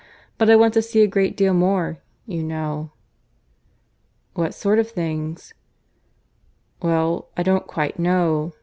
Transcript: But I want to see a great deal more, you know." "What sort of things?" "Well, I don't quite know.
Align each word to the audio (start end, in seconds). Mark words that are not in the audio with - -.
But 0.39 0.49
I 0.49 0.55
want 0.55 0.73
to 0.73 0.81
see 0.81 1.03
a 1.03 1.07
great 1.07 1.37
deal 1.37 1.53
more, 1.53 1.99
you 2.25 2.41
know." 2.41 2.89
"What 4.33 4.55
sort 4.55 4.79
of 4.79 4.89
things?" 4.89 5.53
"Well, 6.81 7.29
I 7.37 7.43
don't 7.43 7.67
quite 7.67 7.99
know. 7.99 8.53